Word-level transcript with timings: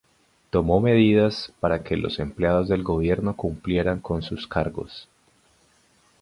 Tomó 0.49 0.79
medidas 0.81 1.53
para 1.59 1.83
que 1.83 1.95
los 1.95 2.17
empleados 2.17 2.67
del 2.67 2.81
gobierno 2.81 3.35
cumplieran 3.35 3.99
con 3.99 4.23
sus 4.23 4.47
cargos. 4.47 5.07